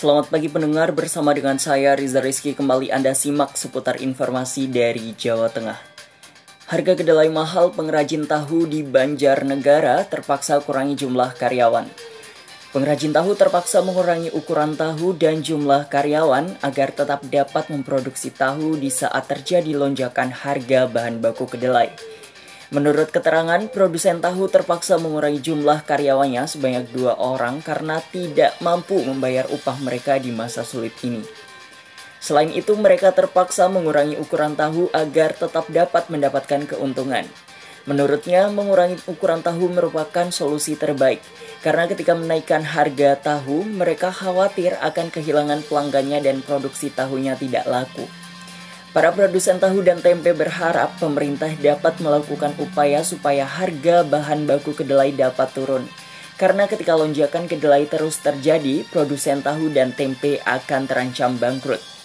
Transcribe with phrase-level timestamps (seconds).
[0.00, 5.52] Selamat pagi pendengar bersama dengan saya Riza Rizky kembali Anda simak seputar informasi dari Jawa
[5.52, 5.76] Tengah.
[6.72, 11.84] Harga kedelai mahal pengrajin tahu di Banjarnegara terpaksa kurangi jumlah karyawan.
[12.72, 18.88] Pengrajin tahu terpaksa mengurangi ukuran tahu dan jumlah karyawan agar tetap dapat memproduksi tahu di
[18.88, 21.92] saat terjadi lonjakan harga bahan baku kedelai.
[22.70, 29.50] Menurut keterangan, produsen tahu terpaksa mengurangi jumlah karyawannya sebanyak dua orang karena tidak mampu membayar
[29.50, 31.26] upah mereka di masa sulit ini.
[32.22, 37.26] Selain itu, mereka terpaksa mengurangi ukuran tahu agar tetap dapat mendapatkan keuntungan.
[37.90, 41.18] Menurutnya, mengurangi ukuran tahu merupakan solusi terbaik
[41.66, 48.06] karena ketika menaikkan harga tahu, mereka khawatir akan kehilangan pelanggannya dan produksi tahunya tidak laku.
[48.90, 55.14] Para produsen tahu dan tempe berharap pemerintah dapat melakukan upaya supaya harga bahan baku kedelai
[55.14, 55.86] dapat turun.
[56.34, 61.99] Karena ketika lonjakan kedelai terus terjadi, produsen tahu dan tempe akan terancam bangkrut.